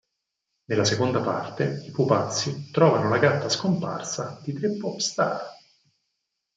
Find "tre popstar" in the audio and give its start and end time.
4.51-5.39